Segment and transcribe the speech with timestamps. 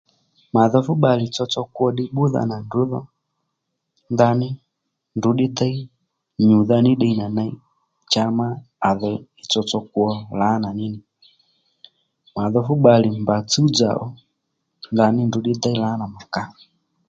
[0.53, 3.01] Mà dho fú bbalè tsotso kwo ddiy bbúdha nà ndrǔ dho
[4.13, 4.49] ndaní
[5.17, 5.77] ndrǔ ddí déy
[6.47, 7.51] nyùdha ní ddiy nà ney
[8.11, 8.47] cha má
[8.89, 9.09] à dho
[9.49, 9.79] tsotso
[10.39, 10.99] lǎnà ní nì
[12.35, 14.07] mà dho fú bbalè mbà tsúw-dzà ò
[14.93, 16.53] ndaní ndrǔ ddí déy lǎnà mà kàó